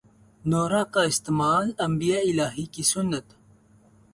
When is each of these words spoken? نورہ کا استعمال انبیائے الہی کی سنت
نورہ 0.43 0.83
کا 0.93 1.01
استعمال 1.03 1.71
انبیائے 1.79 2.21
الہی 2.31 2.65
کی 2.65 2.83
سنت 2.83 3.25